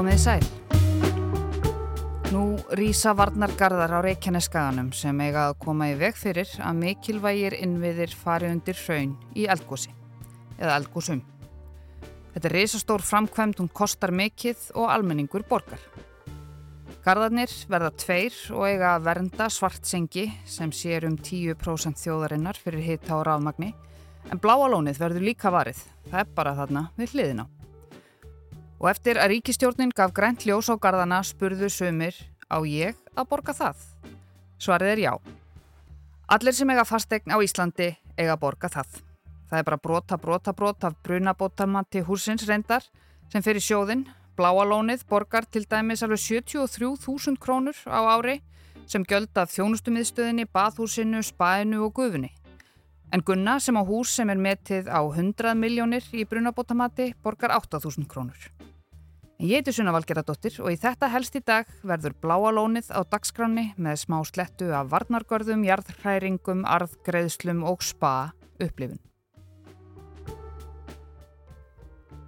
Komið 0.00 0.20
sæl. 0.22 0.44
Nú 2.32 2.42
rýsa 2.78 3.12
varnargarðar 3.12 3.92
á 3.92 4.06
Reykjaneskaganum 4.06 4.86
sem 4.96 5.18
eiga 5.20 5.50
að 5.50 5.58
koma 5.60 5.90
í 5.90 5.96
veg 6.00 6.16
fyrir 6.16 6.48
að 6.64 6.78
mikilvægir 6.78 7.58
innviðir 7.58 8.14
fari 8.16 8.48
undir 8.48 8.80
hraun 8.80 9.12
í 9.36 9.44
eldgósi 9.44 9.92
eða 10.56 10.78
eldgósum. 10.78 11.20
Þetta 12.32 12.48
er 12.48 12.56
reysastór 12.56 13.04
framkvæmt, 13.04 13.60
hún 13.60 13.68
kostar 13.68 14.16
mikill 14.16 14.56
og 14.72 14.88
almenningur 14.88 15.44
borgar. 15.52 15.84
Garðarnir 17.04 17.52
verða 17.68 17.92
tveir 18.00 18.40
og 18.56 18.70
eiga 18.72 18.94
að 18.94 19.06
vernda 19.12 19.52
svartsengi 19.52 20.30
sem 20.48 20.72
sér 20.72 21.10
um 21.12 21.20
10% 21.20 22.00
þjóðarinnar 22.00 22.56
fyrir 22.56 22.88
hitta 22.88 23.18
og 23.20 23.26
rafmagni 23.28 23.74
en 24.32 24.40
bláalónið 24.40 25.04
verður 25.04 25.28
líka 25.28 25.52
varið. 25.52 25.84
Það 26.08 26.20
er 26.24 26.36
bara 26.40 26.56
þarna 26.56 26.88
við 26.96 27.18
hliðin 27.18 27.44
á. 27.44 27.59
Og 28.80 28.88
eftir 28.88 29.18
að 29.20 29.34
ríkistjórnin 29.34 29.92
gaf 29.92 30.14
grænt 30.16 30.46
ljós 30.48 30.70
á 30.72 30.74
garðana 30.80 31.20
spurðu 31.26 31.68
sumir 31.68 32.16
á 32.48 32.56
ég 32.64 32.96
að 33.12 33.28
borga 33.28 33.52
það. 33.52 33.76
Svarið 34.56 34.92
er 34.94 35.02
já. 35.04 35.12
Allir 36.32 36.56
sem 36.56 36.72
eiga 36.72 36.86
fastegn 36.88 37.34
á 37.34 37.36
Íslandi 37.44 37.90
eiga 38.16 38.38
að 38.38 38.40
borga 38.40 38.72
það. 38.72 39.02
Það 39.50 39.58
er 39.58 39.66
bara 39.68 39.80
brota, 39.84 40.16
brota, 40.16 40.52
brota 40.56 40.88
af 40.88 40.96
brunabótamanti 41.04 42.04
húsins 42.06 42.46
reyndar 42.48 42.86
sem 43.28 43.44
fyrir 43.44 43.60
sjóðin. 43.60 44.06
Bláalónið 44.38 45.04
borgar 45.10 45.44
til 45.44 45.66
dæmis 45.68 46.00
alveg 46.06 46.22
73.000 46.22 47.36
krónur 47.36 47.76
á 47.84 48.00
ári 48.16 48.40
sem 48.88 49.04
göld 49.04 49.36
af 49.36 49.52
þjónustumiðstöðinni, 49.52 50.48
bathúsinu, 50.48 51.20
spæinu 51.20 51.84
og 51.84 51.92
gufunni. 51.98 52.32
En 53.10 53.24
Gunna 53.26 53.58
sem 53.58 53.74
á 53.74 53.82
hús 53.82 54.12
sem 54.14 54.30
er 54.30 54.38
metið 54.38 54.86
á 54.86 55.02
100 55.02 55.56
miljónir 55.58 56.04
í 56.14 56.22
brunabótamati 56.30 57.10
borgar 57.24 57.50
8.000 57.56 58.06
krónur. 58.06 58.38
En 59.40 59.48
ég 59.48 59.58
heiti 59.58 59.72
Sunna 59.74 59.90
Valgeradóttir 59.96 60.60
og 60.62 60.70
í 60.70 60.78
þetta 60.78 61.08
helst 61.10 61.34
í 61.34 61.42
dag 61.42 61.66
verður 61.82 62.14
bláalónið 62.22 62.92
á 62.94 63.02
dagskráni 63.02 63.72
með 63.80 64.02
smá 64.04 64.20
slettu 64.28 64.70
af 64.76 64.92
varnargörðum, 64.92 65.64
jarðhræringum, 65.66 66.62
arðgreðslum 66.68 67.64
og 67.66 67.82
spa 67.82 68.30
upplifun. 68.60 69.00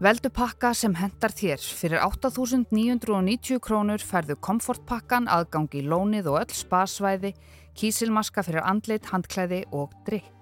Veldupakka 0.02 0.72
sem 0.74 0.96
hendar 0.98 1.30
þér 1.30 1.62
fyrir 1.62 2.00
8.990 2.02 3.62
krónur 3.62 4.02
færðu 4.02 4.34
komfortpakkan, 4.42 5.30
aðgang 5.30 5.70
í 5.78 5.86
lónið 5.86 6.32
og 6.32 6.40
öll 6.40 6.56
spasvæði, 6.58 7.36
kísilmaska 7.78 8.42
fyrir 8.42 8.66
andlit, 8.66 9.12
handklæði 9.14 9.62
og 9.70 9.94
drikk. 10.08 10.41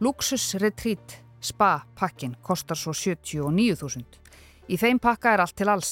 Luxus 0.00 0.54
Retreat 0.54 1.18
spa 1.40 1.82
pakkin 1.94 2.32
kostar 2.42 2.78
svo 2.80 2.94
79.000. 2.96 4.04
Í 4.72 4.78
þeim 4.80 4.96
pakka 4.96 5.34
er 5.34 5.42
allt 5.44 5.56
til 5.60 5.68
alls. 5.68 5.90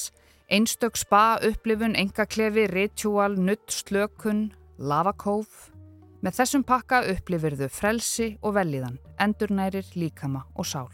Einstök 0.49 0.97
spa, 0.97 1.37
upplifun, 1.45 1.93
engaklefi, 1.93 2.63
ritual, 2.71 3.35
nutt, 3.37 3.69
slökun, 3.69 4.47
lavakóf. 4.81 5.67
Með 6.25 6.39
þessum 6.39 6.65
pakka 6.65 7.03
upplifir 7.11 7.53
þau 7.59 7.69
frelsi 7.69 8.31
og 8.41 8.57
velíðan, 8.57 8.97
endurnærir, 9.21 9.85
líkama 9.93 10.41
og 10.57 10.65
sál. 10.65 10.89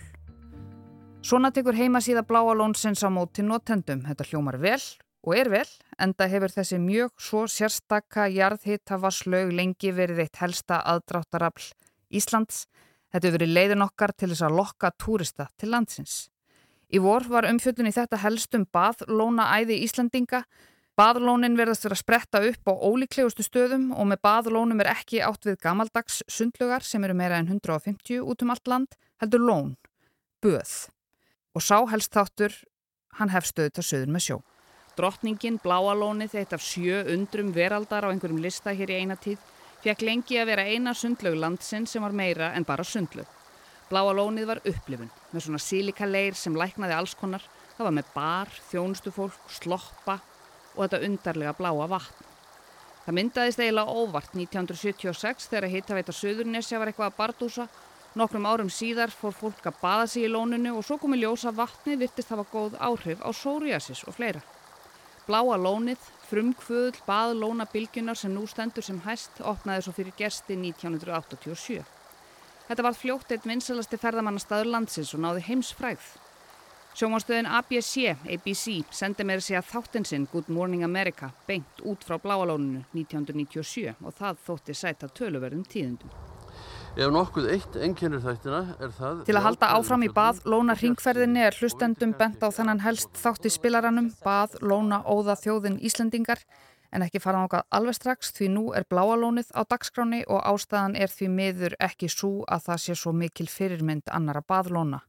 Svona 1.23 1.53
tekur 1.55 1.79
heimasíða 1.79 2.25
bláalónsins 2.27 2.99
á 2.99 3.09
móti 3.09 3.47
notendum. 3.47 4.03
Þetta 4.03 4.27
hljómar 4.27 4.59
vel 4.59 4.81
og 5.23 5.39
er 5.39 5.53
vel, 5.55 5.69
enda 5.97 6.27
hefur 6.27 6.51
þessi 6.51 6.83
mjög 6.83 7.15
svo 7.15 7.47
sérstakka 7.47 8.27
jarðhittavarslaug 8.27 9.55
lengi 9.55 9.95
verið 9.95 10.25
eitt 10.27 10.43
helsta 10.43 10.83
aðdráttarafl 10.83 11.71
Íslands. 12.11 12.65
Þetta 13.15 13.29
hefur 13.29 13.39
verið 13.39 13.51
leiðin 13.55 13.83
okkar 13.85 14.11
til 14.11 14.27
þess 14.27 14.43
að 14.43 14.55
lokka 14.57 14.89
túrista 14.99 15.45
til 15.55 15.69
landsins. 15.71 16.15
Í 16.91 16.99
vor 16.99 17.23
var 17.31 17.45
umfjöldun 17.47 17.87
í 17.87 17.93
þetta 17.95 18.19
helstum 18.19 18.65
baðlóna 18.75 19.45
æði 19.55 19.77
Íslandinga. 19.85 20.41
Baðlónin 20.99 21.55
verðast 21.55 21.87
vera 21.87 21.95
að 21.95 22.01
spretta 22.01 22.41
upp 22.43 22.67
á 22.67 22.73
ólíklegustu 22.75 23.45
stöðum 23.47 23.85
og 23.95 24.09
með 24.11 24.19
baðlónum 24.27 24.83
er 24.83 24.91
ekki 24.97 25.23
átt 25.23 25.47
við 25.47 25.61
gamaldags 25.63 26.25
sundlugar 26.27 26.83
sem 26.83 27.07
eru 27.07 27.15
meira 27.15 27.39
en 27.39 27.47
150 27.47 28.19
út 28.19 28.43
um 28.43 28.51
allt 28.51 28.67
land, 28.67 28.99
heldur 29.23 29.47
lón, 29.47 29.73
böð 30.43 30.75
og 31.55 31.63
sá 31.63 31.79
helst 31.87 32.11
þáttur 32.11 32.51
hann 33.15 33.31
hefstöðu 33.31 33.77
til 33.77 33.87
söður 33.93 34.11
með 34.11 34.27
sjó. 34.27 34.37
Drottningin 34.99 35.63
Bláalónið, 35.63 36.35
eitt 36.35 36.55
af 36.55 36.63
sjö 36.63 37.05
undrum 37.15 37.55
veraldar 37.55 38.07
á 38.07 38.11
einhverjum 38.11 38.43
lista 38.43 38.75
hér 38.75 38.91
í 38.91 38.99
eina 39.03 39.15
tíð, 39.15 39.39
fekk 39.85 40.03
lengi 40.05 40.39
að 40.41 40.49
vera 40.51 40.65
eina 40.65 40.93
sundlaug 40.97 41.37
landsinn 41.39 41.87
sem 41.87 42.03
var 42.03 42.15
meira 42.15 42.51
en 42.57 42.65
bara 42.67 42.83
sundlaug. 42.83 43.29
Bláalónið 43.89 44.49
var 44.49 44.61
upplifun 44.65 45.11
með 45.31 45.45
svona 45.45 45.61
sílikaleir 45.61 46.37
sem 46.37 46.57
læknaði 46.57 46.97
alls 46.97 47.13
konar. 47.17 47.43
Það 47.77 47.87
var 47.87 47.95
með 47.99 48.13
bar, 48.15 48.53
þjónustufólk, 48.71 49.49
sloppa 49.51 50.19
og 50.75 50.85
þetta 50.85 51.03
undarlega 51.05 51.53
bláa 51.57 51.89
vatn. 51.91 52.31
Það 53.05 53.17
myndaðist 53.19 53.61
eiginlega 53.61 53.97
óvart 54.01 54.31
1976 54.33 55.51
þegar 55.51 55.69
hittaveita 55.69 56.15
Suðurnesja 56.15 56.79
var 56.81 56.89
eitthvað 56.89 57.11
að 57.11 57.19
bardúsa 57.19 57.67
Nokkrum 58.15 58.45
árum 58.47 58.69
síðar 58.71 59.11
fór 59.11 59.33
fólk 59.35 59.65
að 59.67 59.79
baða 59.81 60.03
sig 60.07 60.23
í 60.23 60.27
lónunu 60.31 60.77
og 60.79 60.85
svo 60.87 60.95
komi 61.01 61.17
ljósa 61.19 61.51
vatni 61.51 61.97
virtist 61.99 62.29
hafa 62.31 62.45
góð 62.47 62.77
áhrif 62.79 63.19
á 63.19 63.27
sóriasis 63.35 64.05
og 64.07 64.15
fleira. 64.15 64.39
Bláa 65.27 65.57
lónið, 65.59 65.99
frumkvöðl, 66.29 66.97
baðlóna 67.07 67.67
bylgjunar 67.71 68.17
sem 68.19 68.33
nú 68.33 68.45
stendur 68.49 68.85
sem 68.85 68.99
hæst 69.05 69.41
opnaði 69.41 69.85
svo 69.85 69.93
fyrir 69.95 70.15
gersti 70.17 70.57
1987. 70.59 71.83
Þetta 72.65 72.85
var 72.87 72.97
fljótt 72.97 73.33
eitt 73.35 73.45
vinsalasti 73.45 73.99
ferðamannastaður 74.01 74.71
landsins 74.73 75.13
og 75.13 75.21
náði 75.25 75.45
heimsfræð. 75.49 76.05
Sjómanstöðin 76.95 77.49
ABC, 77.51 78.15
ABC, 78.31 78.69
sendi 78.95 79.25
mér 79.27 79.43
sig 79.43 79.59
að 79.59 79.67
þáttinn 79.73 80.07
sinn 80.07 80.29
Good 80.31 80.47
Morning 80.49 80.85
America 80.87 81.33
beint 81.45 81.83
út 81.83 82.07
frá 82.07 82.15
bláalónunu 82.23 82.85
1997 82.95 83.99
og 83.99 84.15
það 84.15 84.39
þótti 84.47 84.77
sæta 84.79 85.11
töluverðum 85.11 85.67
tíðundum. 85.67 86.24
Ef 86.95 87.09
nokkuð 87.11 87.49
eitt 87.51 87.73
enginnur 87.83 88.21
þættina 88.23 88.59
er 88.79 88.91
það... 88.95 89.17
Til 89.27 89.33
að 89.35 89.43
halda 89.43 89.67
áfram 89.75 90.03
í 90.05 90.07
bað 90.15 90.37
Lóna 90.47 90.77
ringferðinni 90.79 91.41
er 91.43 91.57
hlustendum 91.59 92.13
bent 92.15 92.39
á 92.39 92.47
þennan 92.55 92.79
helst 92.85 93.17
þátt 93.19 93.49
í 93.49 93.51
spilaranum 93.51 94.07
bað 94.23 94.55
Lóna 94.63 95.01
óða 95.03 95.35
þjóðin 95.41 95.75
Íslendingar 95.83 96.39
en 96.95 97.03
ekki 97.03 97.19
fara 97.19 97.41
ákvað 97.43 97.65
alveg 97.75 97.97
strax 97.97 98.31
því 98.37 98.47
nú 98.53 98.63
er 98.79 98.87
bláalónið 98.87 99.51
á 99.51 99.67
dagskráni 99.67 100.21
og 100.31 100.39
ástæðan 100.47 100.95
er 100.95 101.11
því 101.11 101.27
miður 101.33 101.75
ekki 101.83 102.07
svo 102.13 102.31
að 102.47 102.69
það 102.69 102.79
sé 102.85 102.95
svo 103.01 103.11
mikil 103.11 103.49
fyrirmynd 103.51 104.07
annara 104.15 104.45
baðlóna. 104.47 105.01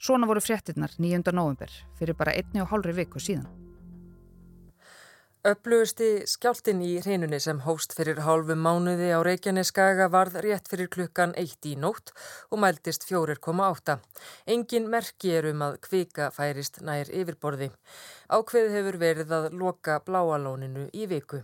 Svona 0.00 0.30
voru 0.30 0.40
fréttinnar 0.40 0.96
9. 0.96 1.20
november 1.36 1.76
fyrir 2.00 2.16
bara 2.16 2.32
einni 2.32 2.64
og 2.64 2.72
hálfri 2.72 2.96
viku 2.96 3.20
síðan. 3.20 3.63
Öflugusti 5.44 6.06
skjáltin 6.24 6.78
í 6.80 6.94
hreinunni 7.04 7.36
sem 7.44 7.58
hóst 7.66 7.92
fyrir 7.92 8.22
hálfu 8.24 8.54
mánuði 8.56 9.10
á 9.12 9.20
Reykjaneskaga 9.26 10.06
varð 10.14 10.38
rétt 10.46 10.70
fyrir 10.72 10.88
klukkan 10.94 11.34
eitt 11.36 11.68
í 11.68 11.74
nótt 11.76 12.14
og 12.48 12.62
mæltist 12.64 13.04
4,8. 13.10 13.98
Engin 14.54 14.88
merki 14.94 15.34
er 15.36 15.50
um 15.50 15.66
að 15.66 15.76
kvika 15.84 16.30
færist 16.32 16.80
nær 16.88 17.12
yfirborði. 17.12 17.68
Ákveð 18.32 18.72
hefur 18.78 18.98
verið 19.04 19.36
að 19.40 19.50
loka 19.60 19.98
bláalóninu 20.08 20.86
í 20.96 21.04
viku. 21.12 21.42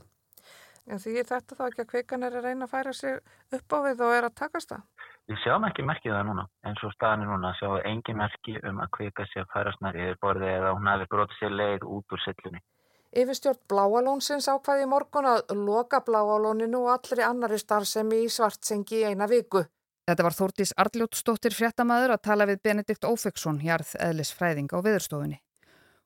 En 0.88 0.97
því 1.05 1.28
þetta 1.34 1.61
þá 1.61 1.62
ekki 1.69 1.84
að 1.84 1.93
kvikan 1.93 2.25
er 2.25 2.41
að 2.41 2.49
reyna 2.49 2.71
að 2.71 2.72
færa 2.72 2.97
sér 2.97 3.21
upp 3.53 3.77
á 3.77 3.78
við 3.91 4.05
og 4.09 4.17
er 4.17 4.31
að 4.32 4.37
takast 4.41 4.72
það? 4.72 4.82
Við 5.28 5.44
sjáum 5.44 5.69
ekki 5.69 5.84
merkið 5.93 6.17
það 6.17 6.28
núna, 6.32 6.49
eins 6.65 6.88
og 6.88 6.97
staðinu 6.97 7.34
núna 7.34 7.53
sjáum 7.61 7.77
við 7.77 7.93
engin 7.93 8.22
merki 8.25 8.59
um 8.65 8.81
að 8.81 8.93
kvika 8.97 9.28
sér 9.28 9.44
að 9.44 9.55
færa 9.59 9.77
snær 9.77 10.05
yfirborði 10.09 10.53
eða 10.56 10.77
hún 10.78 10.94
hefur 10.97 11.17
brotið 11.19 11.43
sér 11.44 11.59
leið 11.61 11.91
út 12.00 12.17
úr 12.17 12.25
sillunni. 12.25 12.65
Yfirstjórn 13.10 13.59
Bláalónsins 13.66 14.47
ákvaði 14.47 14.84
í 14.84 14.88
morgun 14.91 15.26
að 15.26 15.50
loka 15.59 15.98
Bláalóninu 16.06 16.84
og 16.84 16.93
allri 16.93 17.25
annari 17.26 17.59
starfsemi 17.59 18.21
í 18.22 18.28
svartsengi 18.31 19.00
í 19.00 19.09
eina 19.10 19.26
viku. 19.26 19.65
Þetta 20.06 20.26
var 20.26 20.37
Þórtís 20.37 20.72
Arljótsdóttir 20.78 21.54
fréttamaður 21.54 22.15
að 22.15 22.22
tala 22.28 22.47
við 22.47 22.62
Benedikt 22.69 23.09
Ófeksson, 23.09 23.58
hjarð 23.64 23.96
eðlisfræðing 23.99 24.70
á 24.70 24.79
veðurstofunni. 24.79 25.40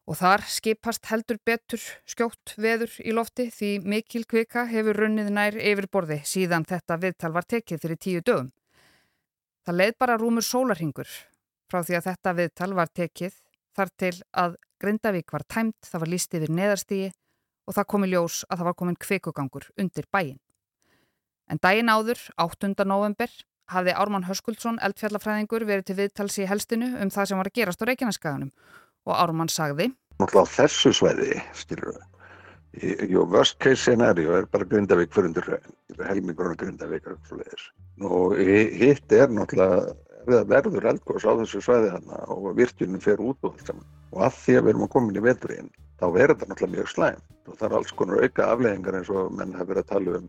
Og 0.09 0.17
þar 0.17 0.45
skipast 0.49 1.05
heldur 1.09 1.39
betur 1.45 1.85
skjótt 2.09 2.57
veður 2.57 2.97
í 3.05 3.13
lofti 3.13 3.51
því 3.53 3.71
mikil 3.85 4.25
kvika 4.29 4.65
hefur 4.73 5.05
runnið 5.05 5.31
nær 5.33 5.61
yfirborði 5.61 6.23
síðan 6.25 6.65
þetta 6.69 7.01
viðtal 7.05 7.33
var 7.37 7.49
tekið 7.49 7.85
fyrir 7.85 8.01
tíu 8.01 8.25
dögum. 8.25 8.53
Það 9.65 9.81
leið 9.81 9.97
bara 10.01 10.21
rúmur 10.21 10.45
sólarhingur 10.45 11.09
frá 11.69 11.83
því 11.85 12.01
að 12.01 12.09
þetta 12.11 12.37
viðtal 12.41 12.75
var 12.77 12.93
tekið 12.93 13.41
þar 13.77 13.93
til 14.01 14.15
að 14.33 14.57
Grindavík 14.85 15.33
var 15.33 15.47
tæmt, 15.49 15.81
það 15.89 16.03
var 16.03 16.13
líst 16.13 16.37
yfir 16.37 16.53
neðarstígi 16.53 17.11
og 17.65 17.77
það 17.79 17.91
komi 17.95 18.11
ljós 18.13 18.43
að 18.51 18.61
það 18.61 18.69
var 18.69 18.79
komin 18.83 19.01
kveikugangur 19.01 19.69
undir 19.81 20.09
bæin. 20.13 20.39
En 21.49 21.61
daginn 21.61 21.93
áður, 21.93 22.21
8. 22.41 22.73
november, 22.85 23.33
hafði 23.73 23.95
Ármann 23.97 24.27
Höskuldsson, 24.29 24.81
eldfjallafræðingur, 24.85 25.65
verið 25.69 25.89
til 25.89 25.97
viðtals 26.03 26.37
í 26.41 26.49
helstinu 26.49 26.91
um 27.01 27.13
það 27.13 27.31
sem 27.31 27.41
var 27.41 27.49
að 27.49 27.61
gerast 27.61 27.85
á 27.85 27.89
Reykjaneskaganum 27.89 28.51
og 29.09 29.15
Ármann 29.17 29.53
sagði 29.53 29.95
Náttúrulega 30.21 30.45
á 30.45 30.55
þessu 30.59 30.93
sveiði, 30.95 31.41
skilur 31.57 31.95
við, 31.95 32.11
Jó, 32.75 33.23
worst 33.31 33.61
case 33.63 33.85
scenario 33.85 34.35
er 34.35 34.49
bara 34.51 34.67
Grindavík 34.67 35.13
fyrir 35.15 35.31
undir 35.31 36.09
helmingurinn 36.09 36.59
Grindavík 36.59 37.07
og 38.03 38.35
hitt 38.37 39.15
er 39.15 39.31
náttúrulega 39.31 39.95
verður 40.27 40.89
eldgós 40.91 41.27
á 41.29 41.33
þessu 41.41 41.61
svæði 41.65 41.93
hana 41.95 42.21
og 42.33 42.51
virkjunum 42.59 43.03
fer 43.03 43.21
út 43.21 43.39
og 43.43 43.53
allt 43.53 43.69
saman. 43.69 43.87
Og 44.15 44.25
að 44.27 44.41
því 44.41 44.57
að 44.57 44.65
við 44.65 44.73
erum 44.73 44.87
að 44.87 44.93
koma 44.95 45.13
inn 45.13 45.21
í 45.21 45.25
veturinn, 45.25 45.71
þá 46.01 46.07
verður 46.17 46.35
þetta 46.35 46.51
náttúrulega 46.51 46.77
mjög 46.77 46.91
slæmt. 46.93 47.31
Og 47.45 47.59
það 47.61 47.69
er 47.69 47.77
alls 47.79 47.95
konar 47.99 48.25
auka 48.25 48.51
afleggingar 48.55 48.99
eins 48.99 49.13
og 49.13 49.33
menn 49.39 49.55
hafa 49.55 49.71
verið 49.73 49.85
að 49.85 49.93
tala 49.93 50.19
um. 50.21 50.29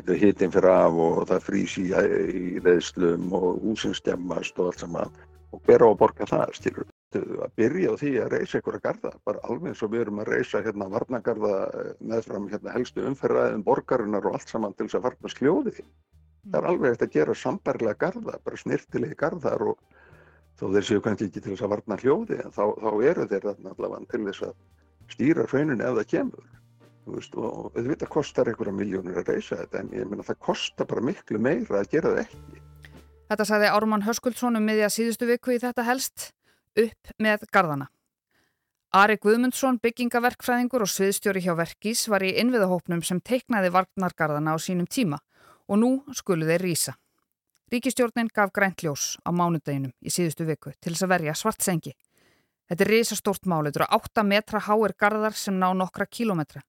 Hittin 0.00 0.52
fyrir 0.54 0.70
af 0.70 0.96
og 1.02 1.18
það 1.28 1.42
frýs 1.44 1.74
í, 1.80 1.88
í 1.90 2.60
leðslum 2.64 3.34
og 3.36 3.58
húsinn 3.64 3.96
stemmast 3.96 4.58
og 4.60 4.70
allt 4.70 4.84
saman. 4.84 5.18
Og 5.50 5.60
hver 5.66 5.82
á 5.82 5.88
að 5.90 5.98
borga 6.00 6.28
það, 6.30 6.54
skilur 6.56 6.88
að 7.18 7.54
byrja 7.58 7.90
á 7.90 7.94
því 7.98 8.10
að 8.22 8.32
reysa 8.36 8.58
einhverja 8.60 8.82
garda, 8.84 9.10
bara 9.26 9.42
alveg 9.50 9.72
eins 9.72 9.82
og 9.82 9.90
við 9.90 10.04
erum 10.04 10.20
að 10.22 10.30
reysa 10.30 10.62
hérna 10.62 10.86
varnagarda 10.92 11.54
meðfram 11.98 12.46
hérna 12.52 12.74
helstu 12.76 13.02
umferðaðin 13.08 13.64
borgarinnar 13.66 14.28
og 14.30 14.38
allt 14.38 14.52
saman 14.52 14.76
til 14.78 14.86
þess 14.86 15.00
að 15.00 15.06
varna 15.08 15.32
sljóði. 15.34 15.74
Það 16.44 16.60
er 16.60 16.68
alveg 16.70 16.94
eftir 16.94 17.08
að 17.08 17.16
gera 17.18 17.34
sambarlega 17.36 17.98
garda, 18.00 18.38
bara 18.44 18.60
snirtilegi 18.60 19.16
gardar 19.20 19.64
og 19.64 19.80
þó 20.56 20.70
þeir 20.72 20.86
séu 20.88 21.02
kannski 21.04 21.28
ekki 21.28 21.42
til 21.42 21.52
þess 21.52 21.66
að 21.66 21.74
varna 21.74 21.98
hljóði 22.00 22.38
en 22.40 22.54
þá, 22.54 22.64
þá 22.80 22.90
eru 23.10 23.26
þeir 23.28 23.46
þarna 23.48 23.74
allavega 23.74 24.10
til 24.12 24.22
þess 24.24 24.46
að 24.48 24.56
stýra 25.10 25.46
hrauninu 25.50 25.84
ef 25.84 26.00
það 26.00 26.10
kemur. 26.14 26.48
Veist, 27.10 27.36
og 27.36 27.76
auðvitað 27.76 28.10
kostar 28.12 28.48
einhverja 28.50 28.74
miljónur 28.76 29.20
að 29.20 29.30
reysa 29.34 29.60
þetta 29.62 29.80
en 29.80 29.94
ég 29.96 30.10
menna 30.10 30.24
það 30.24 30.42
kostar 30.46 30.88
bara 30.88 31.04
miklu 31.04 31.40
meira 31.42 31.80
að 31.80 31.94
gera 31.94 32.12
það 32.12 32.20
ekki. 32.24 32.60
Þetta 33.30 33.46
sagði 33.46 33.70
Ármann 33.70 34.04
Höskuldsson 34.06 34.58
um 34.58 34.68
miðja 34.68 34.90
síðustu 34.92 35.28
viku 35.28 35.54
í 35.54 35.62
þetta 35.62 35.86
helst 35.86 36.30
upp 36.78 37.12
með 37.18 37.48
gardana. 37.52 37.88
Ari 38.90 39.20
Guðmundsson, 39.22 39.78
byggingaverkfræðingur 39.82 40.82
og 40.82 40.90
sviðstjóri 40.90 41.42
hjá 41.44 41.52
Verkís 41.58 42.08
var 42.10 42.24
í 42.26 42.32
innviðahópnum 42.42 43.04
sem 43.06 43.20
teiknaði 43.22 43.70
varnargarðana 43.74 44.54
á 44.54 44.58
sínum 44.58 44.88
tíma 44.90 45.20
og 45.70 45.78
nú 45.78 45.90
skulu 46.16 46.48
þeir 46.48 46.66
rýsa. 46.66 46.96
Ríkistjórnin 47.70 48.32
gaf 48.34 48.50
grænt 48.50 48.82
ljós 48.82 49.14
á 49.22 49.30
mánudeginum 49.30 49.92
í 50.02 50.10
síðustu 50.10 50.46
viku 50.48 50.72
til 50.82 50.92
þess 50.92 51.06
að 51.06 51.12
verja 51.14 51.36
svart 51.38 51.62
sengi. 51.62 51.94
Þetta 52.66 52.84
er 52.84 52.90
risastórt 52.90 53.46
mál, 53.46 53.62
þetta 53.66 53.84
eru 53.84 53.88
8 54.00 54.26
metra 54.26 54.62
háir 54.66 54.94
gardar 54.98 55.38
sem 55.38 55.54
ná 55.54 55.70
nokkra 55.74 56.06
kílometra 56.06 56.62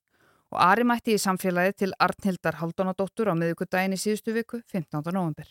og 0.52 0.60
Ari 0.60 0.84
mætti 0.84 1.16
í 1.16 1.22
samfélagi 1.22 1.78
til 1.84 1.94
Arnhildar 2.00 2.60
Haldunadóttur 2.60 3.32
á 3.32 3.36
miðugudagin 3.40 3.96
í 3.96 4.00
síðustu 4.00 4.36
viku 4.36 4.60
15. 4.68 5.00
november. 5.16 5.48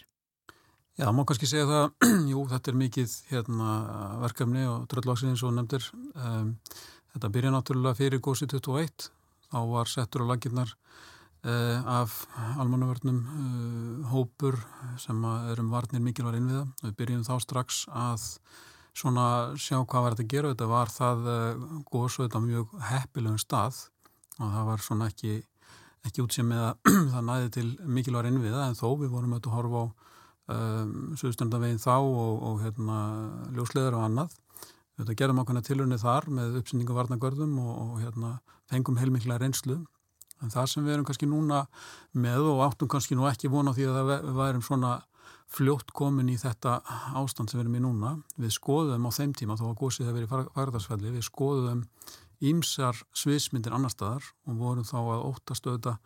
Já, 1.00 1.08
má 1.16 1.24
kannski 1.24 1.48
segja 1.48 1.64
það, 1.64 1.86
jú, 2.32 2.44
þetta 2.50 2.70
er 2.72 2.80
mikið 2.82 3.14
hérna, 3.30 3.76
verkefni 4.20 4.66
og 4.68 4.84
dröllvaksinn 4.92 5.32
eins 5.32 5.44
og 5.46 5.54
nefndir. 5.56 5.86
Um, 6.12 6.52
þetta 7.14 7.32
byrja 7.32 7.54
náttúrulega 7.54 7.96
fyrir 7.96 8.20
gósi 8.20 8.48
21, 8.50 9.08
þá 9.48 9.60
var 9.70 9.88
settur 9.88 10.26
á 10.28 10.30
laginnar 10.34 10.74
af 11.40 12.26
almannavörnum 12.60 13.20
uh, 13.24 14.10
hópur 14.10 14.58
sem 15.00 15.22
er 15.24 15.62
um 15.62 15.70
varnir 15.72 16.02
mikilvæg 16.04 16.36
innviða. 16.36 16.66
Við 16.82 16.96
byrjum 16.98 17.22
þá 17.24 17.34
strax 17.40 17.86
að 17.88 18.26
svona 18.92 19.26
sjá 19.56 19.78
hvað 19.78 20.04
var 20.04 20.16
þetta 20.18 20.26
að 20.26 20.34
gera. 20.34 20.52
Þetta 20.52 20.68
var 20.68 20.92
það 20.92 21.30
góðs 21.88 22.18
og 22.18 22.26
þetta 22.26 22.44
mjög 22.44 22.74
heppilegum 22.90 23.40
stað 23.40 23.80
og 24.40 24.52
það 24.52 24.68
var 24.68 24.84
svona 24.84 25.08
ekki, 25.10 25.38
ekki 26.08 26.24
útsið 26.24 26.48
með 26.50 26.66
að 26.66 26.92
það 27.14 27.26
næði 27.30 27.50
til 27.56 27.66
mikilvæg 27.96 28.30
innviða 28.30 28.68
en 28.68 28.78
þó 28.78 28.86
við 29.00 29.14
vorum 29.14 29.36
að 29.36 29.50
horfa 29.54 29.84
á 29.84 29.86
um, 30.54 30.92
Suðustendavegin 31.18 31.80
þá 31.80 31.96
og, 31.96 32.42
og 32.50 32.60
hérna, 32.64 32.98
ljósleðar 33.56 33.98
og 33.98 34.06
annað. 34.08 34.36
Þetta 35.00 35.16
gerðum 35.16 35.40
ákveðna 35.42 35.64
tilurni 35.64 35.98
þar 36.00 36.28
með 36.36 36.60
uppsendingu 36.60 36.96
varnagörðum 36.96 37.56
og, 37.62 37.72
og 37.84 37.94
hérna, 38.02 38.34
fengum 38.68 38.98
heilmikla 39.00 39.38
reynslu. 39.40 39.80
En 40.40 40.52
það 40.52 40.68
sem 40.72 40.86
við 40.86 40.96
erum 40.96 41.06
kannski 41.08 41.28
núna 41.28 41.64
með 42.16 42.50
og 42.54 42.64
áttum 42.66 42.90
kannski 42.90 43.18
nú 43.18 43.28
ekki 43.30 43.52
vona 43.52 43.74
því 43.76 43.88
að 43.90 44.10
við 44.10 44.34
værum 44.40 44.64
svona 44.64 44.96
fljótt 45.50 45.90
komin 45.96 46.30
í 46.30 46.36
þetta 46.38 46.78
ástand 47.18 47.50
sem 47.50 47.58
við 47.58 47.66
erum 47.66 47.78
í 47.78 47.84
núna. 47.84 48.16
Við 48.38 48.54
skoðum 48.56 49.08
á 49.08 49.10
þeim 49.12 49.32
tíma, 49.36 49.58
þó 49.58 49.70
að 49.72 49.78
gósið 49.82 50.08
það 50.08 50.18
verið 50.18 50.52
færdagsfælli, 50.54 51.14
við 51.16 51.26
skoðum 51.26 51.82
ímsar 52.40 52.96
sviðsmyndir 53.16 53.74
annar 53.76 53.92
staðar 53.92 54.24
og 54.48 54.60
vorum 54.60 54.86
þá 54.86 54.96
að 55.00 55.26
óttast 55.28 55.66
auðvitað 55.66 55.98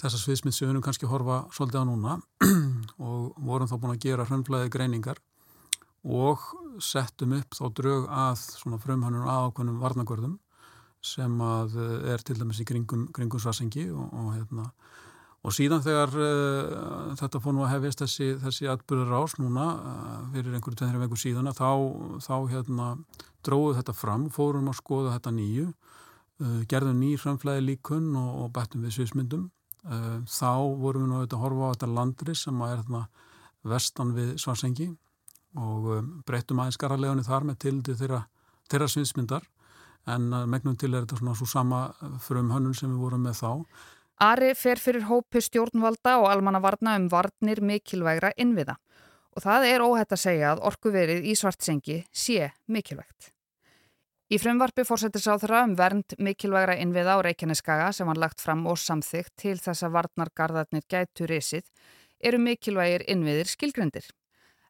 þessa 0.00 0.20
sviðsmynd 0.20 0.56
sem 0.56 0.66
við 0.66 0.72
erum 0.74 0.84
kannski 0.84 1.06
að 1.06 1.14
horfa 1.14 1.38
svolítið 1.54 1.86
á 1.86 1.88
núna 1.88 2.16
og 3.08 3.38
vorum 3.46 3.70
þá 3.70 3.76
búin 3.78 3.94
að 3.94 4.02
gera 4.04 4.26
hröndflæði 4.28 4.72
greiningar 4.74 5.20
og 6.04 6.42
settum 6.84 7.36
upp 7.38 7.56
þá 7.56 7.64
drög 7.78 8.08
að 8.12 8.42
svona 8.42 8.80
frumhannur 8.82 9.30
aðákvönum 9.30 9.80
varnagörðum 9.80 10.34
sem 11.04 11.40
að 11.44 11.78
eh, 11.80 12.12
er 12.14 12.22
til 12.24 12.36
dæmis 12.38 12.60
í 12.62 12.66
kringum, 12.68 13.08
kringum 13.14 13.42
svarsengi 13.42 13.86
og, 13.92 14.06
og, 14.08 14.28
hérna, 14.34 14.66
og 15.44 15.52
síðan 15.52 15.82
þegar 15.84 16.14
uh, 16.16 17.10
þetta 17.20 17.40
fór 17.44 17.56
nú 17.56 17.64
að 17.66 17.74
hefist 17.74 18.00
þessi, 18.00 18.30
þessi 18.40 18.68
atbyrður 18.72 19.12
rás 19.12 19.36
núna 19.36 19.66
uh, 19.74 20.14
fyrir 20.32 20.56
einhverju 20.56 20.80
tveitri 20.80 21.02
veikur 21.02 21.20
síðan 21.20 21.52
þá, 21.52 21.68
þá 22.24 22.36
hérna, 22.54 22.86
dróðu 23.44 23.76
þetta 23.80 23.96
fram, 23.98 24.30
fórum 24.32 24.70
að 24.72 24.78
skoða 24.80 25.18
þetta 25.18 25.34
nýju, 25.36 25.66
uh, 25.68 26.62
gerðum 26.70 27.02
ný 27.02 27.12
hröndflæði 27.18 27.66
líkun 27.66 28.08
og, 28.16 28.30
og 28.46 28.54
bættum 28.56 28.86
við 28.86 28.98
sviðsmyndum. 28.98 29.50
Þá 29.84 30.52
vorum 30.80 31.02
við 31.02 31.08
nú 31.10 31.16
auðvitað 31.18 31.34
að 31.36 31.42
horfa 31.42 31.66
á 31.68 31.72
þetta 31.74 31.88
landri 31.92 32.34
sem 32.40 32.60
er 32.64 32.78
þarna 32.78 33.00
vestan 33.68 34.14
við 34.16 34.30
Svarsengi 34.40 34.86
og 35.60 35.90
breyttum 36.24 36.62
aðeins 36.62 36.78
skaralegunni 36.78 37.24
þar 37.26 37.44
með 37.50 37.58
tildi 37.66 37.96
þeirra, 37.98 38.22
þeirra 38.72 38.88
svinsmyndar 38.88 39.44
en 40.06 40.30
megnum 40.50 40.76
til 40.76 40.92
er 40.94 41.04
þetta 41.04 41.20
svona 41.20 41.36
svo 41.38 41.48
sama 41.48 41.82
frum 42.22 42.50
hönnun 42.52 42.76
sem 42.76 42.90
við 42.92 43.02
vorum 43.04 43.24
með 43.26 43.40
þá. 43.40 43.50
Ari 44.24 44.52
fer 44.54 44.78
fyrir 44.78 45.06
hópi 45.08 45.42
stjórnvalda 45.42 46.18
og 46.22 46.30
almanna 46.30 46.60
varna 46.62 46.94
um 47.00 47.08
varnir 47.10 47.62
mikilvægra 47.64 48.32
innviða 48.38 48.76
og 49.34 49.42
það 49.42 49.68
er 49.72 49.82
óhætt 49.82 50.14
að 50.14 50.22
segja 50.22 50.52
að 50.52 50.62
orkuverið 50.70 51.24
í 51.26 51.34
Svartsengi 51.38 52.04
sé 52.14 52.52
mikilvægt. 52.70 53.32
Í 54.32 54.38
frumvarfi 54.40 54.86
fórsættisáþra 54.88 55.64
um 55.66 55.74
vernd 55.78 56.14
mikilvægra 56.22 56.78
innviða 56.80 57.18
á 57.18 57.24
Reykjaneskaga 57.26 57.90
sem 57.92 58.08
hann 58.08 58.20
lagt 58.22 58.40
fram 58.40 58.64
og 58.70 58.78
samþygt 58.80 59.34
til 59.42 59.58
þess 59.60 59.84
að 59.84 59.96
varnargarðarnir 59.98 60.86
gætu 60.88 61.28
risið 61.28 61.66
eru 62.24 62.40
mikilvægir 62.40 63.04
innviðir 63.10 63.50
skilgrendir. 63.50 64.06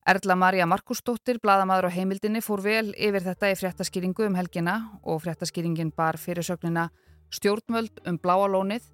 Erla 0.05 0.35
Maria 0.37 0.67
Markusdóttir, 0.69 1.39
bladamadur 1.41 1.89
á 1.89 1.97
heimildinni, 1.97 2.43
fór 2.45 2.61
vel 2.61 2.91
yfir 2.93 3.25
þetta 3.25 3.49
í 3.49 3.55
fréttaskýringu 3.57 4.27
um 4.27 4.35
helgina 4.37 4.75
og 5.01 5.23
fréttaskýringin 5.25 5.95
bar 5.97 6.19
fyrir 6.21 6.45
sögnina 6.45 6.91
stjórnvöld 7.33 8.03
um 8.05 8.19
bláalónið 8.21 8.85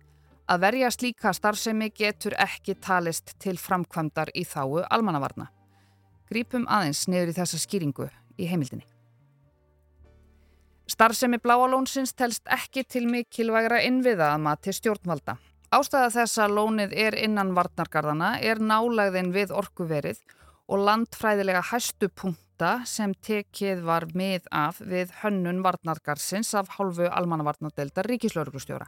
að 0.46 0.62
verja 0.68 0.92
slíka 0.94 1.34
starfsemi 1.34 1.90
getur 1.90 2.38
ekki 2.38 2.78
talist 2.78 3.34
til 3.42 3.56
framkvæmdar 3.58 4.30
í 4.38 4.46
þáu 4.46 4.84
almannavarna. 4.86 5.50
Grípum 6.30 6.70
aðeins 6.70 7.08
niður 7.10 7.34
í 7.34 7.38
þessa 7.42 7.58
skýringu 7.58 8.06
í 8.38 8.46
heimildinni. 8.46 8.86
Starfsemi 10.86 11.42
Bláalónsins 11.42 12.14
telst 12.14 12.46
ekki 12.46 12.86
til 12.86 13.08
mikilvægra 13.10 13.82
innviða 13.82 14.36
að 14.36 14.44
mati 14.46 14.78
stjórnvalda. 14.78 15.40
Ástæða 15.74 16.10
þess 16.20 16.38
að 16.38 16.54
lónið 16.54 16.94
er 16.94 17.18
innan 17.18 17.50
varnargarðana 17.54 18.36
er 18.42 18.62
nálegðin 18.62 19.34
við 19.34 19.50
orkuverið 19.54 20.18
og 20.18 20.36
landfræðilega 20.78 21.64
hæstu 21.72 22.10
punta 22.14 22.80
sem 22.86 23.14
tekið 23.26 23.82
var 23.82 24.06
mið 24.14 24.46
af 24.54 24.78
við 24.78 25.10
hönnun 25.22 25.64
varnargarðsins 25.64 26.52
af 26.54 26.76
hálfu 26.76 27.08
almannavarnadeldar 27.10 28.06
ríkislauruglustjóra. 28.06 28.86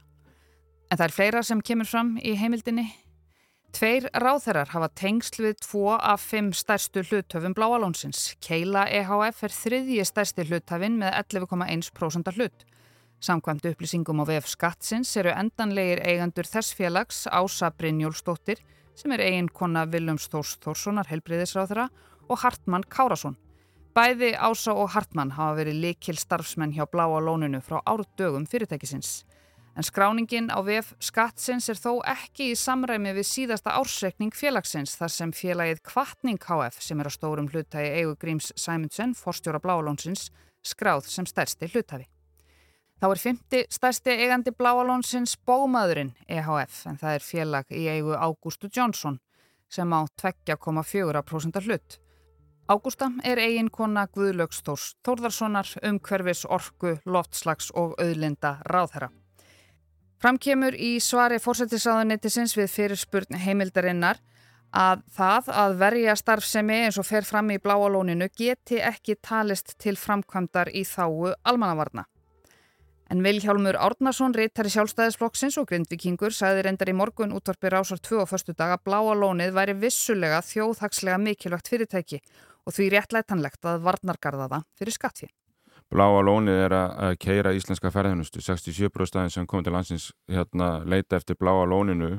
En 0.93 0.99
það 1.01 1.07
er 1.09 1.17
fleira 1.17 1.43
sem 1.43 1.63
kemur 1.65 1.89
fram 1.89 2.19
í 2.21 2.37
heimildinni 2.39 2.87
Tveir 3.73 4.11
ráþerar 4.13 4.69
hafa 4.69 4.91
tengsl 5.01 5.47
við 5.47 5.63
tvo 5.65 5.95
af 5.97 6.21
fimm 6.29 6.51
stærstu 6.53 7.01
hluthöfum 7.09 7.55
Bláalónsins. 7.57 8.35
Keila 8.45 8.83
EHF 8.85 9.41
er 9.47 9.55
þriðji 9.57 10.05
stærsti 10.05 10.45
hluthafinn 10.45 10.99
með 11.01 11.17
11,1% 11.23 12.35
hlut. 12.37 12.67
Samkvæmt 13.25 13.71
upplýsingum 13.71 14.21
á 14.21 14.25
VF 14.29 14.51
Skattsins 14.53 15.15
eru 15.17 15.33
endanlegir 15.33 16.03
eigandur 16.05 16.45
þess 16.53 16.77
félags 16.77 17.25
Ása 17.33 17.73
Brynjólfsdóttir 17.73 18.61
sem 18.95 19.13
er 19.15 19.23
eiginkonna 19.25 19.85
Viljums 19.91 20.29
Þórs 20.33 20.57
Þórssonar 20.63 21.09
helbriðisráþara 21.11 21.89
og 22.29 22.43
Hartmann 22.43 22.87
Kárasón. 22.89 23.39
Bæði 23.93 24.33
Ása 24.41 24.73
og 24.73 24.95
Hartmann 24.95 25.35
hafa 25.37 25.59
verið 25.59 25.83
likil 25.83 26.17
starfsmenn 26.17 26.73
hjá 26.73 26.87
Bláalóninu 26.89 27.61
frá 27.61 27.83
árdögum 27.85 28.47
fyrirtækisins. 28.49 29.23
En 29.77 29.85
skráningin 29.85 30.53
á 30.53 30.61
VF 30.61 30.93
skattsins 31.01 31.71
er 31.73 31.81
þó 31.81 32.01
ekki 32.05 32.51
í 32.53 32.57
samræmi 32.61 33.15
við 33.17 33.29
síðasta 33.29 33.73
ársreikning 33.81 34.37
félagsins 34.37 34.97
þar 35.01 35.13
sem 35.17 35.33
félagið 35.33 35.85
Kvartning 35.89 36.41
HF 36.41 36.81
sem 36.85 37.01
er 37.01 37.09
á 37.09 37.13
stórum 37.13 37.49
hlutægi 37.49 38.01
eigu 38.01 38.17
Gríms 38.21 38.53
Sæmundsen, 38.53 39.17
forstjóra 39.17 39.61
Bláalónsins, 39.65 40.29
skráð 40.61 41.09
sem 41.09 41.29
stærsti 41.29 41.73
hlutæfi. 41.73 42.12
Þá 43.03 43.09
er 43.11 43.19
fymti 43.19 43.61
stærsti 43.67 44.13
eigandi 44.15 44.53
Bláalónsins 44.55 45.33
bómaðurinn 45.43 46.13
EHF 46.31 46.85
en 46.87 47.01
það 47.01 47.17
er 47.17 47.25
félag 47.27 47.73
í 47.75 47.81
eigu 47.91 48.13
Ágústu 48.15 48.69
Jónsson 48.71 49.17
sem 49.67 49.91
á 49.91 50.07
2,4% 50.23 51.59
hlut. 51.67 51.97
Ágústa 52.71 53.09
er 53.27 53.41
eigin 53.43 53.73
kona 53.75 54.05
Guðlaugstórs 54.07 54.93
Þórðarssonar 55.03 55.73
um 55.83 55.99
hverfis 55.99 56.45
orku, 56.47 56.95
loftslags 57.03 57.73
og 57.75 57.99
auðlinda 57.99 58.61
ráðherra. 58.71 59.11
Framkemur 60.23 60.79
í 60.79 60.93
svari 61.03 61.43
fórsættisáðunnitisins 61.43 62.55
við 62.55 62.71
fyrirspurn 62.71 63.43
heimildarinnar 63.49 64.23
að 64.71 65.03
það 65.19 65.53
að 65.67 65.79
verja 65.83 66.15
starfsemi 66.23 66.85
eins 66.85 67.03
og 67.03 67.11
fer 67.11 67.27
fram 67.27 67.51
í 67.51 67.59
bláalóninu 67.59 68.31
geti 68.31 68.79
ekki 68.79 69.19
talist 69.19 69.75
til 69.83 69.99
framkvæmdar 69.99 70.71
í 70.71 70.87
þáu 70.87 71.35
almannavarna. 71.43 72.07
En 73.13 73.21
Viljálmur 73.21 73.77
Árnason, 73.77 74.33
reytari 74.33 74.71
sjálfstæðisflokksins 74.73 75.59
og 75.61 75.67
grindvikingur, 75.69 76.33
sagði 76.33 76.63
reyndar 76.65 76.89
í 76.89 76.95
morgun 76.97 77.35
útvarpi 77.37 77.69
rásar 77.69 77.99
2 78.01 78.23
á 78.25 78.27
förstu 78.31 78.55
dag 78.57 78.73
að 78.73 78.87
bláalónið 78.89 79.53
væri 79.53 79.75
vissulega 79.83 80.39
þjóðhagslega 80.41 81.19
mikilvægt 81.21 81.69
fyrirtæki 81.69 82.23
og 82.65 82.73
því 82.73 82.87
réttlætanlegt 82.95 83.69
að 83.69 83.85
varnargarða 83.85 84.47
það 84.55 84.65
fyrir 84.81 84.97
skattfi. 84.97 85.29
Bláa 85.93 86.25
lónið 86.25 86.63
er 86.71 86.77
að 86.79 87.19
keira 87.21 87.53
íslenska 87.53 87.93
ferðanustu, 87.93 88.41
67% 88.41 89.13
stæðin 89.13 89.35
sem 89.37 89.51
kom 89.51 89.61
til 89.61 89.77
landsins 89.77 90.09
hérna, 90.33 90.79
leita 90.89 91.21
eftir 91.21 91.37
bláa 91.37 91.69
lóninu 91.69 92.15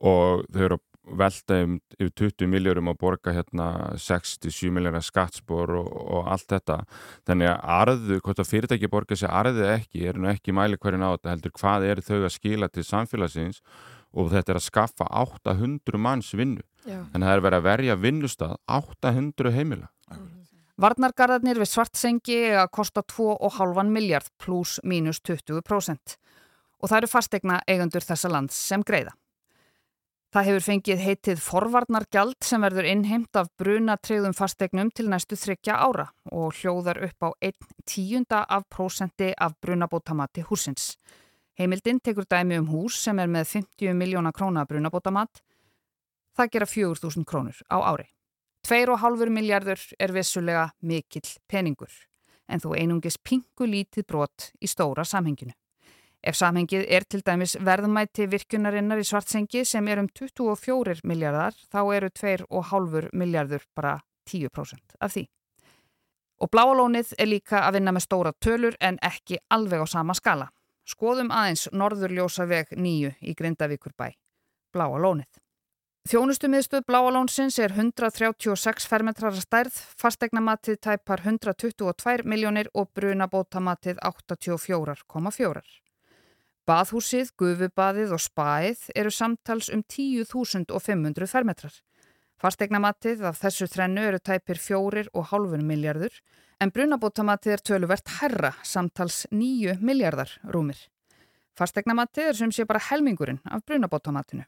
og 0.00 0.48
þau 0.48 0.64
eru 0.70 0.80
velta 1.16 1.60
um 1.64 1.76
yfir 1.98 2.12
20 2.22 2.50
miljórum 2.52 2.90
að 2.92 2.98
borga 3.00 3.34
hérna 3.36 3.68
67 4.00 4.72
miljóra 4.74 5.02
skattspor 5.04 5.74
og, 5.80 5.88
og 5.88 6.30
allt 6.32 6.48
þetta. 6.52 6.78
Þannig 7.28 7.52
að 7.52 7.60
arðu, 7.78 8.18
hvort 8.24 8.42
að 8.42 8.50
fyrirtæki 8.52 8.90
borga 8.92 9.18
sér 9.18 9.34
arðið 9.40 9.70
ekki, 9.74 10.06
er 10.10 10.18
nú 10.18 10.30
ekki 10.32 10.56
mæli 10.56 10.80
hverjum 10.80 11.06
á 11.06 11.14
þetta 11.16 11.34
heldur 11.34 11.54
hvað 11.58 11.86
er 11.90 12.02
þau 12.04 12.18
að 12.20 12.34
skila 12.36 12.70
til 12.72 12.86
samfélagsins 12.86 13.62
og 14.18 14.32
þetta 14.32 14.54
er 14.54 14.60
að 14.60 14.66
skaffa 14.66 15.08
800 15.22 16.00
manns 16.00 16.32
vinnu. 16.36 16.64
Já. 16.88 17.02
þannig 17.12 17.26
að 17.26 17.28
það 17.28 17.36
er 17.36 17.44
verið 17.44 17.58
að 17.58 17.66
verja 17.66 17.96
vinnustad 18.00 18.52
800 18.72 19.52
heimila. 19.52 19.88
Varnargarðarnir 20.78 21.58
við 21.58 21.68
svartsengi 21.72 22.38
að 22.54 22.68
kosta 22.72 23.02
2,5 23.02 23.90
miljard 23.90 24.30
pluss 24.38 24.78
mínus 24.86 25.18
20% 25.26 26.16
og 26.78 26.86
það 26.86 26.98
eru 27.00 27.10
fastegna 27.10 27.58
eigundur 27.66 28.06
þessa 28.06 28.30
lands 28.30 28.58
sem 28.70 28.84
greiða 28.86 29.12
Það 30.28 30.44
hefur 30.44 30.64
fengið 30.66 30.98
heitið 31.00 31.38
forvarnargjald 31.40 32.36
sem 32.44 32.60
verður 32.60 32.84
innheimt 32.90 33.36
af 33.40 33.46
brunatriðum 33.56 34.34
fastegnum 34.36 34.90
til 34.92 35.06
næstu 35.08 35.38
þryggja 35.40 35.78
ára 35.80 36.04
og 36.28 36.58
hljóðar 36.58 37.00
upp 37.06 37.24
á 37.24 37.28
einn 37.48 37.70
tíunda 37.88 38.42
af 38.44 38.66
prósenti 38.68 39.30
af 39.32 39.54
brunabótamati 39.64 40.44
húsins. 40.50 40.98
Heimildinn 41.56 42.02
tekur 42.04 42.28
dæmi 42.28 42.58
um 42.60 42.68
hús 42.68 42.98
sem 43.00 43.18
er 43.18 43.30
með 43.32 43.54
50 43.54 43.96
miljóna 43.96 44.34
króna 44.36 44.66
brunabótamat. 44.68 45.40
Það 46.36 46.52
gera 46.52 46.68
4.000 46.76 47.24
krónur 47.24 47.64
á 47.72 47.80
ári. 47.88 48.10
2,5 48.68 49.32
miljardur 49.32 49.80
er 49.98 50.12
vissulega 50.12 50.68
mikill 50.82 51.38
peningur 51.48 51.94
en 52.48 52.60
þó 52.60 52.74
einungis 52.76 53.16
pingu 53.16 53.64
lítið 53.64 54.04
brot 54.04 54.50
í 54.60 54.68
stóra 54.68 55.08
samhenginu. 55.08 55.56
Ef 56.28 56.36
samhengið 56.36 56.82
er 56.92 57.06
til 57.08 57.22
dæmis 57.24 57.54
verðmæti 57.64 58.26
virkunarinnar 58.28 59.00
í 59.00 59.06
svartsengi 59.08 59.62
sem 59.64 59.86
er 59.88 60.02
um 60.02 60.08
24 60.12 61.00
miljardar 61.08 61.56
þá 61.72 61.80
eru 61.96 62.10
2,5 62.20 63.08
miljardur 63.16 63.64
bara 63.76 63.94
10% 64.28 64.98
af 65.00 65.14
því. 65.14 65.24
Og 66.44 66.52
bláalónið 66.52 67.14
er 67.18 67.30
líka 67.32 67.62
að 67.64 67.78
vinna 67.78 67.96
með 67.96 68.04
stóra 68.04 68.34
tölur 68.44 68.76
en 68.80 69.00
ekki 69.00 69.40
alveg 69.48 69.80
á 69.80 69.86
sama 69.88 70.14
skala. 70.14 70.50
Skoðum 70.84 71.32
aðeins 71.32 71.64
norðurljósa 71.72 72.44
veg 72.48 72.76
nýju 72.76 73.14
í 73.24 73.34
Grindavíkur 73.34 73.96
bæ. 73.96 74.12
Bláalónið. 74.76 75.32
Þjónustumiðstöð 76.08 76.84
Bláalónsins 76.88 77.58
er 77.60 77.72
136 77.72 78.86
fermetrar 78.88 79.34
stærð, 79.36 79.80
fastegnamatið 79.96 80.78
tæpar 80.84 81.24
122 81.24 82.24
miljónir 82.28 82.68
og 82.72 82.92
brunabótamatið 82.96 84.00
84,4. 84.04 85.87
Baðhúsið, 86.68 87.30
gufubaðið 87.40 88.10
og 88.12 88.20
spaið 88.20 88.80
eru 89.00 89.08
samtals 89.14 89.70
um 89.72 89.80
10.500 89.88 91.24
fermetrar. 91.30 91.72
Fastegnamatið 92.38 93.22
af 93.24 93.38
þessu 93.40 93.70
þrennu 93.72 94.02
eru 94.04 94.18
tæpir 94.20 94.60
fjórir 94.60 95.08
og 95.16 95.30
hálfun 95.30 95.64
miljardur 95.64 96.12
en 96.60 96.72
brunabótamatið 96.74 97.54
er 97.54 97.62
töluvert 97.70 98.12
herra 98.18 98.50
samtals 98.60 99.22
9 99.32 99.78
miljardar 99.80 100.34
rúmir. 100.52 100.76
Fastegnamatið 101.56 102.28
er 102.34 102.36
sem 102.36 102.52
sé 102.52 102.66
bara 102.68 102.84
helmingurinn 102.90 103.40
af 103.48 103.64
brunabótamatinu. 103.64 104.44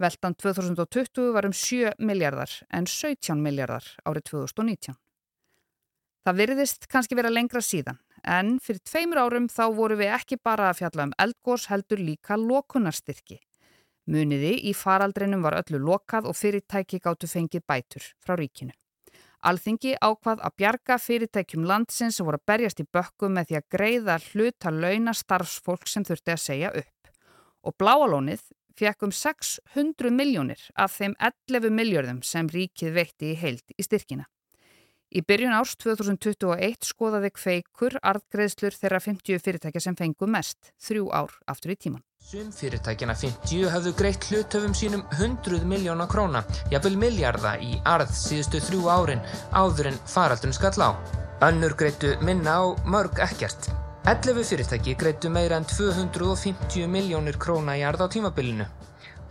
Veltan 0.00 0.38
2020 0.40 1.34
var 1.36 1.44
um 1.44 1.52
7 1.52 1.92
miljardar 2.00 2.54
en 2.72 2.88
17 2.88 3.36
miljardar 3.44 3.84
árið 4.08 4.24
2019. 4.30 4.96
Það 6.24 6.40
virðist 6.40 6.88
kannski 6.88 7.18
vera 7.18 7.34
lengra 7.34 7.60
síðan 7.60 8.00
en 8.28 8.56
fyrir 8.62 8.82
tveimur 8.84 9.20
árum 9.24 9.46
þá 9.48 9.64
voru 9.76 9.96
við 9.98 10.12
ekki 10.18 10.38
bara 10.44 10.68
að 10.70 10.82
fjalla 10.82 11.08
um 11.08 11.14
eldgós 11.24 11.68
heldur 11.72 12.02
líka 12.02 12.36
lokunarstyrki. 12.36 13.38
Muniði 14.08 14.54
í 14.68 14.74
faraldrinum 14.76 15.42
var 15.44 15.58
öllu 15.58 15.80
lokað 15.84 16.28
og 16.28 16.36
fyrirtæki 16.36 17.00
gáttu 17.04 17.28
fengið 17.28 17.64
bætur 17.68 18.04
frá 18.24 18.36
ríkinu. 18.40 18.72
Alþingi 19.48 19.94
ákvað 20.02 20.40
að 20.42 20.54
bjarga 20.58 20.96
fyrirtækjum 20.98 21.66
landsins 21.68 22.16
sem 22.18 22.26
voru 22.26 22.40
að 22.40 22.46
berjast 22.50 22.80
í 22.82 22.86
bökkum 22.92 23.36
með 23.36 23.50
því 23.50 23.58
að 23.58 23.68
greiða 23.74 24.16
hlut 24.30 24.66
að 24.66 24.80
launa 24.84 25.14
starfsfólk 25.14 25.86
sem 25.86 26.06
þurfti 26.08 26.34
að 26.34 26.42
segja 26.42 26.72
upp. 26.80 27.12
Og 27.62 27.76
bláalónið 27.78 28.42
fekk 28.78 29.06
um 29.06 29.12
600 29.14 30.10
miljónir 30.14 30.64
af 30.74 30.96
þeim 30.96 31.14
11 31.20 31.70
miljörðum 31.74 32.24
sem 32.26 32.50
ríkið 32.50 32.96
veitti 32.96 33.32
í 33.32 33.38
heild 33.38 33.76
í 33.76 33.86
styrkina. 33.86 34.26
Í 35.08 35.22
byrjun 35.24 35.54
árs 35.56 35.70
2021 35.80 36.84
skoðaði 36.84 37.30
kveikur 37.32 37.94
arðgreðslur 38.10 38.74
þeirra 38.76 38.98
50 39.00 39.40
fyrirtækja 39.40 39.80
sem 39.80 39.96
fengu 39.96 40.28
mest, 40.28 40.74
þrjú 40.84 41.08
ár 41.16 41.32
aftur 41.48 41.72
í 41.72 41.76
tíman. 41.80 42.02
Sum 42.20 42.50
fyrirtækjana 42.52 43.14
50 43.16 43.70
hafðu 43.72 43.94
greitt 43.96 44.28
hlutöfum 44.28 44.74
sínum 44.76 45.06
100 45.16 45.64
miljóna 45.70 46.04
króna, 46.12 46.44
jafnvel 46.68 47.00
miljarda 47.00 47.54
í 47.64 47.78
arð 47.88 48.12
síðustu 48.12 48.60
þrjú 48.66 48.84
árin 48.92 49.24
áður 49.56 49.94
en 49.94 50.00
faraldun 50.12 50.52
skall 50.52 50.76
á. 50.76 50.92
Önnur 51.48 51.72
greittu 51.78 52.12
minna 52.20 52.60
á 52.60 52.64
mörg 52.84 53.22
ekkert. 53.24 53.70
11 54.04 54.44
fyrirtæki 54.44 54.98
greittu 55.00 55.32
meira 55.32 55.56
en 55.56 55.64
250 55.72 56.84
miljónir 56.84 57.40
króna 57.40 57.80
í 57.80 57.86
arð 57.86 58.04
á 58.04 58.06
tímabilinu. 58.12 58.68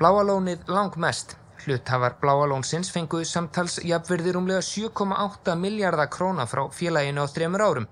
Bláalónið 0.01 0.65
lang 0.73 0.97
mest. 0.97 1.37
Hluthafar 1.67 2.15
Bláalónsins 2.21 2.87
fenguðu 2.95 3.27
samtals 3.27 3.73
jafnverðir 3.83 4.37
umlega 4.39 4.63
7,8 4.63 5.55
miljardar 5.59 6.07
króna 6.07 6.45
frá 6.47 6.63
félaginu 6.71 7.21
á 7.21 7.27
þremur 7.27 7.63
árum 7.65 7.87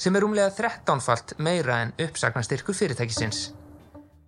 sem 0.00 0.16
er 0.16 0.24
umlega 0.24 0.48
13-falt 0.56 1.34
meira 1.36 1.82
en 1.84 1.92
uppsagnastyrkur 2.00 2.78
fyrirtækisins. 2.78 3.50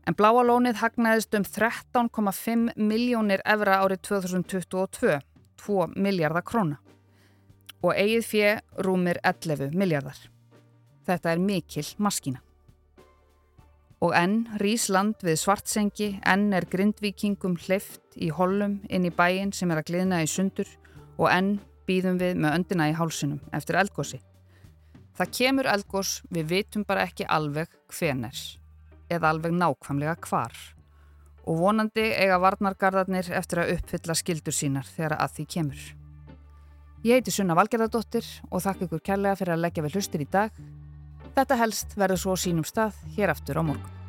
En 0.04 0.16
Bláalónið 0.18 0.82
hagnaðist 0.82 1.32
um 1.38 1.49
13,5 1.49 2.76
miljónir 2.76 3.40
evra 3.49 3.80
árið 3.80 4.02
2022, 4.11 5.20
2 5.64 5.87
miljardar 5.96 6.44
króna. 6.44 6.82
og 7.82 7.96
eigið 7.99 8.26
fjö 8.26 8.50
rúmir 8.87 9.18
11 9.26 9.72
miljardar. 9.75 10.18
Þetta 11.06 11.32
er 11.32 11.40
mikil 11.42 11.87
maskína. 11.99 12.38
Og 14.02 14.14
enn 14.18 14.49
rýs 14.59 14.88
land 14.90 15.21
við 15.23 15.38
svartsengi, 15.38 16.09
enn 16.26 16.50
er 16.56 16.66
grindvíkingum 16.66 17.54
hlift 17.66 18.16
í 18.18 18.32
hollum 18.35 18.80
inn 18.90 19.06
í 19.06 19.12
bæin 19.14 19.52
sem 19.54 19.71
er 19.71 19.78
að 19.78 19.92
gliðna 19.92 20.25
í 20.25 20.30
sundur 20.30 20.68
og 21.21 21.28
enn 21.30 21.54
býðum 21.87 22.18
við 22.18 22.40
með 22.42 22.59
öndina 22.59 22.90
í 22.90 22.97
hálsunum 22.99 23.40
eftir 23.54 23.78
eldgósi. 23.78 24.18
Það 25.14 25.32
kemur 25.38 25.68
eldgós, 25.71 26.18
við 26.32 26.50
vitum 26.50 26.85
bara 26.88 27.06
ekki 27.06 27.28
alveg 27.28 27.71
hveners 27.92 28.56
eða 29.12 29.30
alveg 29.30 29.54
nákvæmlega 29.54 30.16
hvar 30.25 30.56
og 31.42 31.59
vonandi 31.59 32.04
eiga 32.14 32.38
varnargarðarnir 32.42 33.32
eftir 33.35 33.62
að 33.62 33.75
uppfylla 33.76 34.14
skildur 34.18 34.54
sínar 34.54 34.87
þegar 34.87 35.18
að 35.18 35.35
því 35.37 35.47
kemur. 35.56 35.82
Ég 37.02 37.18
heiti 37.18 37.35
Sunna 37.35 37.56
Valgerðardóttir 37.59 38.26
og 38.50 38.62
þakka 38.62 38.87
ykkur 38.87 39.02
kærlega 39.02 39.38
fyrir 39.40 39.56
að 39.56 39.64
leggja 39.64 39.82
við 39.82 39.97
hlustir 39.99 40.23
í 40.23 40.28
dag. 40.30 40.54
Þetta 41.32 41.56
helst 41.56 41.94
verður 41.96 42.20
svo 42.20 42.36
sínum 42.36 42.64
stað 42.68 42.98
hér 43.16 43.32
aftur 43.32 43.60
á 43.60 43.62
morgun. 43.64 44.01